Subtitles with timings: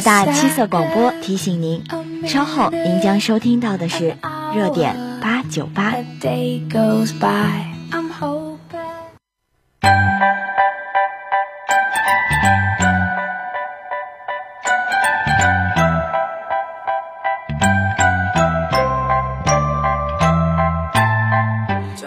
[0.00, 1.84] 海大七色广播提醒您，
[2.26, 4.16] 稍后您将收听到的是
[4.54, 5.94] 热点八九八。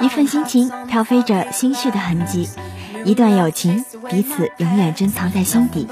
[0.00, 2.48] 一份心情飘飞着心绪的痕迹，
[3.04, 5.86] 一段友情彼此永远珍藏在心底。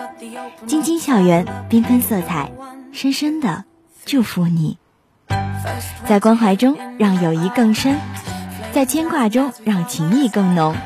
[0.67, 2.51] 晶晶校园，缤纷色彩，
[2.93, 3.65] 深深的
[4.05, 4.77] 祝福你。
[6.07, 7.99] 在关怀中让友谊更深，
[8.73, 10.77] 在牵挂中让情谊更浓，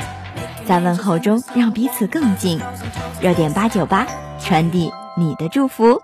[0.65, 2.61] 在问候中让彼此更近。
[3.21, 4.07] 热点八九八，
[4.39, 6.01] 传递你的祝福。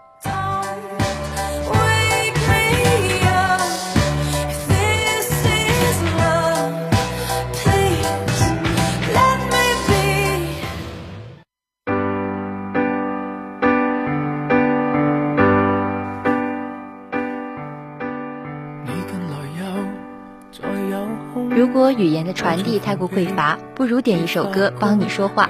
[21.81, 25.49] 如果语言的传递太过匮乏，不如点一首歌帮你说话。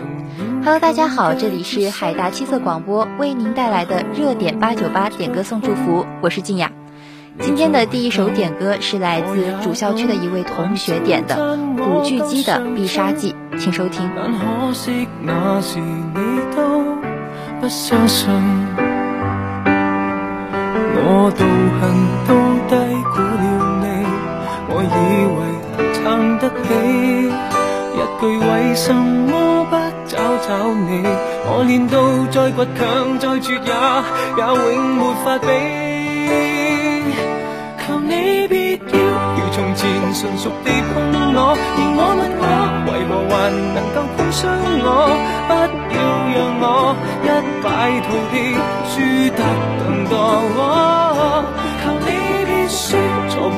[0.62, 6.70] Hello，大家好，这里是海大七色广播为您带来的热点八九八点歌送祝福，我是静雅。
[7.40, 14.08] 今天的第一首点歌是来自主校区的一位同学点的古巨基的《必杀技》，请收听。
[21.02, 21.44] 我道
[21.80, 22.34] 行都
[22.68, 22.76] 低
[23.14, 23.42] 估了
[23.82, 23.84] 你，
[24.68, 24.86] 我以
[25.26, 25.59] 为。
[26.02, 26.54] 撑得起
[27.92, 30.48] 一句为什么不找找
[30.88, 31.04] 你？
[31.46, 31.94] 我练到
[32.30, 32.80] 再倔强
[33.18, 33.72] 再绝也
[34.36, 34.40] 也
[34.74, 35.46] 永没法比。
[37.84, 38.12] 求你
[38.48, 38.80] 别要
[39.36, 39.80] 如从前
[40.14, 40.94] 纯熟地碰
[41.34, 42.44] 我，而我问我
[42.86, 43.32] 为何还
[43.74, 44.40] 能够碰伤
[44.82, 44.88] 我？
[45.48, 45.52] 不
[45.94, 45.98] 要
[46.32, 46.64] 让我
[47.24, 47.26] 一
[47.62, 47.66] 败
[48.06, 48.34] 涂地，
[48.88, 48.92] 输
[49.36, 49.38] 得
[49.84, 50.14] 更多。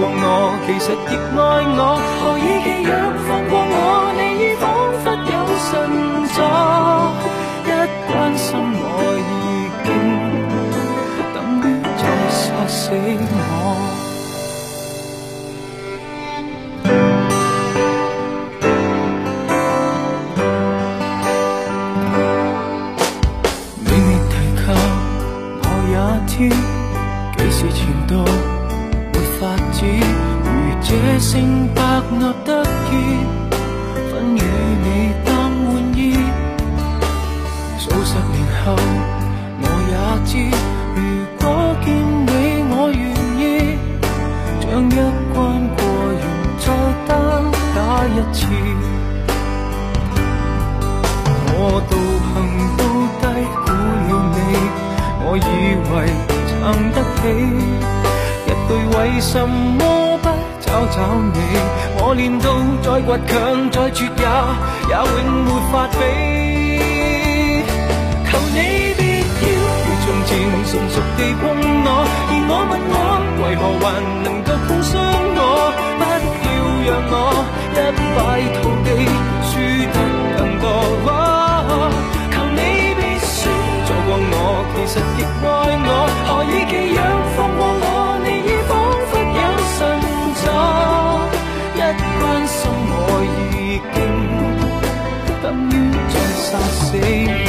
[0.08, 1.40] 我，其实亦爱
[1.78, 1.80] 我，
[2.18, 2.90] 何以弃若
[3.26, 3.76] 放过我？
[4.18, 4.64] 你已仿
[5.02, 5.34] 佛有
[5.68, 5.70] 神
[6.34, 6.38] 助，
[7.66, 7.70] 一
[8.10, 8.86] 关心我
[9.18, 9.32] 已
[9.86, 9.90] 经
[11.34, 11.64] 等于
[11.98, 12.74] 在杀死
[13.30, 14.01] 我。
[57.22, 57.24] 起
[58.46, 58.68] 一句
[58.98, 60.26] 为什么不？
[60.60, 60.96] 找找
[61.32, 61.38] 你，
[61.98, 62.44] 我练到
[62.82, 63.30] 再倔强
[63.70, 64.26] 再绝也
[64.88, 65.94] 也永没法比。
[68.26, 68.58] 求你
[68.96, 70.30] 别要如从前
[70.66, 71.42] 纯熟地碰
[71.84, 71.88] 我，
[72.28, 72.94] 而我问我
[73.42, 73.84] 为何还
[74.24, 74.90] 能够碰伤
[75.36, 75.38] 我？
[75.98, 77.14] 不要让我
[77.74, 77.78] 一
[78.16, 78.18] 败
[78.58, 78.88] 涂地，
[79.46, 79.52] 输
[79.92, 79.96] 得
[80.38, 80.64] 更多。
[82.32, 82.58] 求你
[82.96, 83.30] 别说
[83.86, 84.34] 错过我，
[84.74, 85.20] 其实亦
[97.02, 97.41] 杀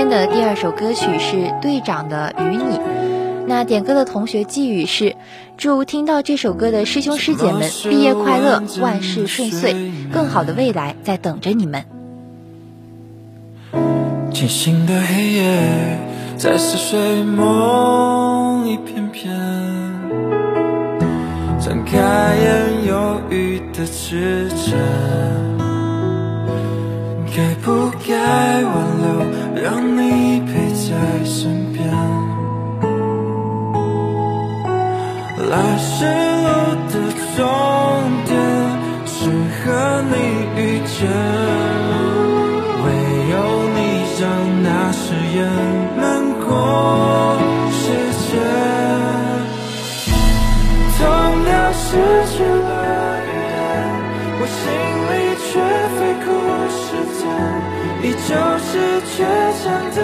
[0.00, 2.78] 天的第二首歌曲是队长的《与你》。
[3.46, 5.14] 那点歌的同学寄语是：
[5.58, 11.84] 祝听到这首歌的师兄师姐们毕业快乐，万事顺遂，更好的未来在等着你们。
[14.32, 15.98] 清醒的黑夜
[16.38, 19.30] 在似睡梦一片片，
[21.60, 21.98] 睁开
[22.42, 24.78] 眼犹豫的指针，
[27.36, 28.99] 该不该挽留，
[35.50, 36.48] 来时路
[36.92, 36.94] 的
[37.36, 37.42] 终
[38.24, 38.30] 点
[39.04, 39.18] 是
[39.58, 39.66] 和
[40.08, 40.14] 你
[40.54, 40.96] 遇见，
[42.84, 42.86] 唯
[43.32, 43.34] 有
[43.74, 43.78] 你
[44.20, 44.22] 让
[44.62, 45.02] 那誓
[45.34, 45.38] 言
[45.96, 46.00] 能
[46.38, 46.46] 过
[47.72, 47.82] 时
[48.30, 48.30] 间。
[50.96, 51.02] 同
[51.48, 51.82] 样失
[52.30, 52.70] 去了
[53.26, 53.58] 语言，
[54.38, 54.62] 我心
[55.10, 55.12] 里
[55.50, 55.50] 却
[55.96, 56.28] 飞过
[56.78, 56.80] 时
[57.18, 57.20] 间，
[58.04, 58.30] 依旧
[58.68, 58.70] 是
[59.02, 59.12] 倔
[59.64, 59.98] 强的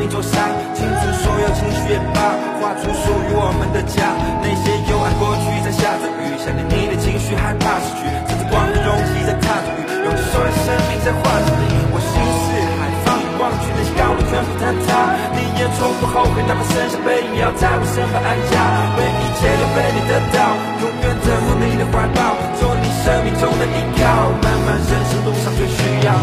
[0.00, 11.64] 一座山，清除所有情绪也罢，画出属于我们的家，那些幽暗过去在下着雨，想念你的情绪，害怕失去，趁着光的容器在踏着雨，用尽所有生命在画着你。
[11.92, 12.48] 我心似
[12.78, 15.12] 海，放眼望去，那些高楼全部坍塌。
[15.36, 18.54] 你也从不后悔，哪怕剩下背影，要在我身旁安家。
[18.96, 24.02] 为一切都被你得到，永远等候你的怀抱，做你生命中的依靠。
[24.40, 26.16] 漫漫人生路上最需要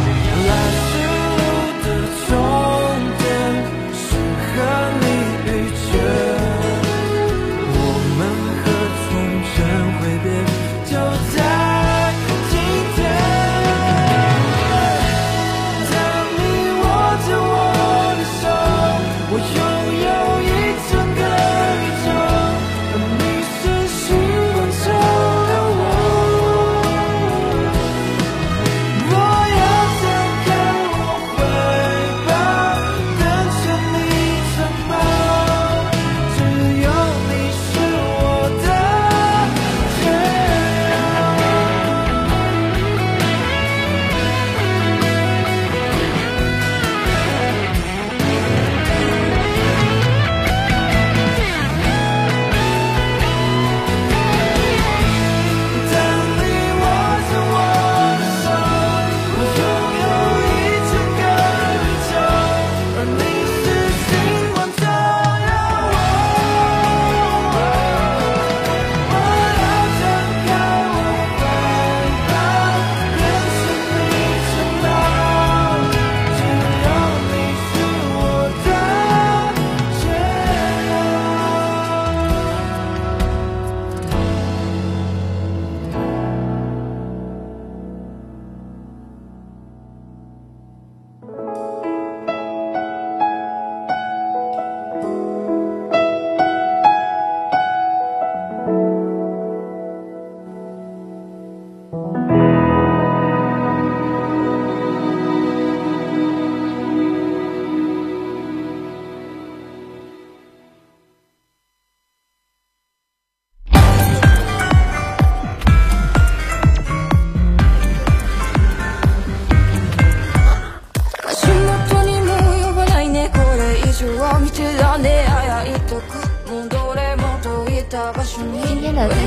[128.99, 129.25] 来。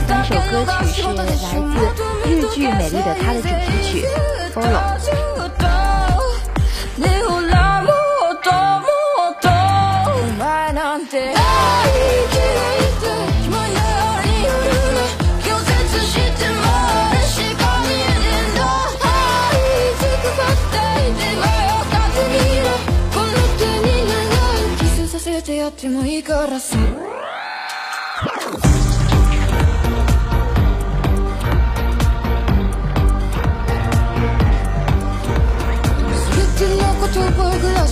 [25.68, 26.78] ってもいいからさ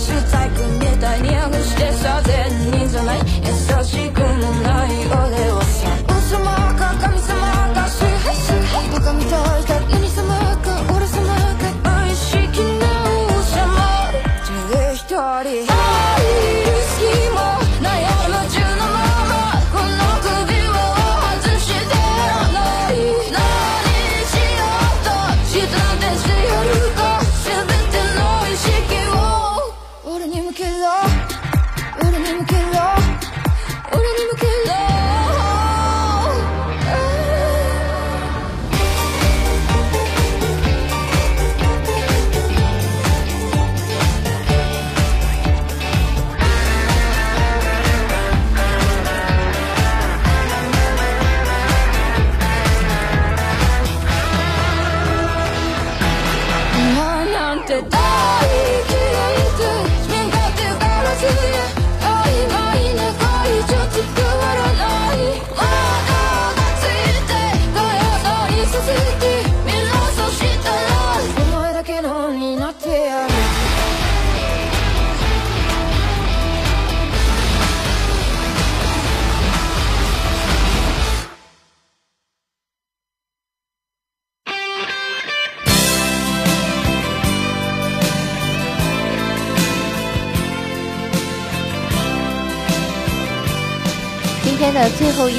[0.00, 2.66] ス細工みたいに剥がしてさ善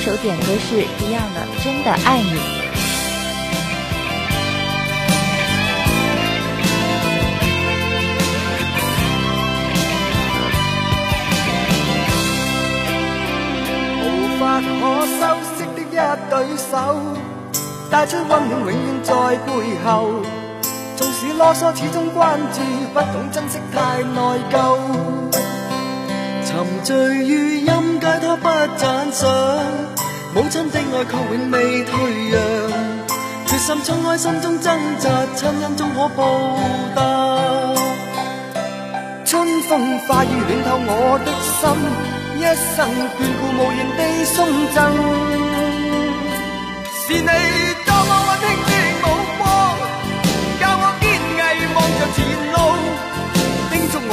[0.05, 2.33] 首点歌是 Beyond 的《真的爱你》。
[14.03, 14.07] 无
[14.41, 15.21] 法可修
[15.57, 15.95] 饰的一
[16.29, 16.99] 对手，
[17.89, 19.15] 带出温暖，永远在
[19.47, 19.53] 背
[19.85, 20.21] 后。
[20.97, 22.61] 纵使啰嗦，始终关注，
[22.93, 24.19] 不懂珍惜，太内
[24.51, 25.52] 疚。
[26.53, 29.27] 沉醉于音阶，他不赞赏。
[30.35, 31.95] 母亲的爱却永未退
[32.29, 32.37] 让，
[33.47, 36.59] 决心冲开心中挣扎，亲恩终可报
[36.95, 37.01] 答。
[39.25, 41.63] 春风化雨暖透我的心，
[42.37, 42.41] 一
[42.77, 42.77] 生
[43.17, 44.37] 眷顾无言地送
[44.75, 44.79] 赠。
[47.07, 47.31] 是你
[47.87, 49.05] 多么温馨的目
[49.39, 49.43] 光，
[50.61, 51.03] 教我坚
[51.41, 52.21] 毅望着前
[52.53, 52.55] 路，
[53.71, 54.13] 叮嘱我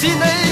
[0.00, 0.47] 是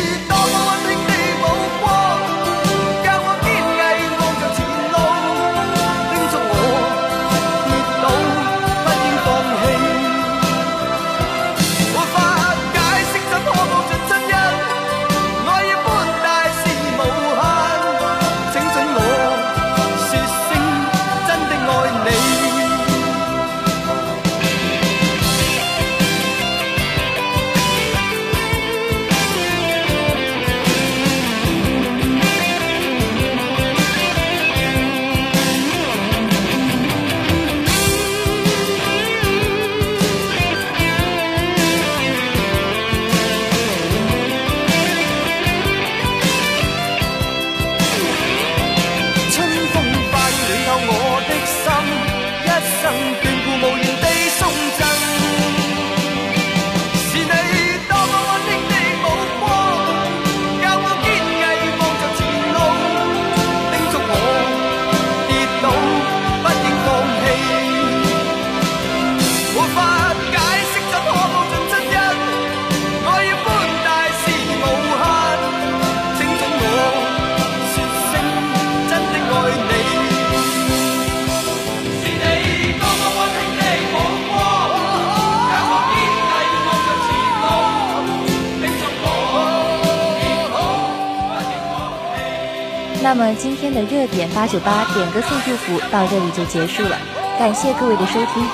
[93.02, 96.98] 那么今天的热点八九八点歌送祝福到这里就结束了，
[97.38, 98.44] 感谢各位的收听。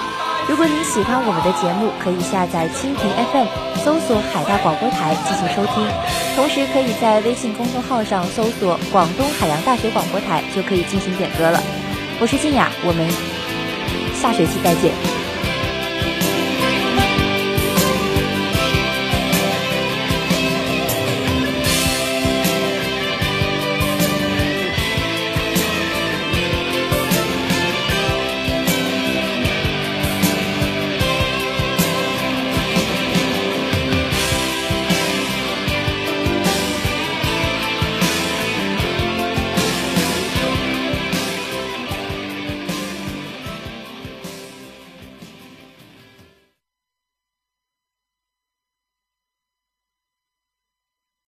[0.49, 3.47] 如果您喜欢我们的节目，可以下载蜻蜓 FM，
[3.85, 5.87] 搜索海大广播台进行收听，
[6.37, 11.63] 同时可以在微信公众号上搜索广东海洋大学广播台，就可以进行点歌了。
[12.21, 13.09] 我是静雅，我们
[14.21, 15.22] 下学期再见。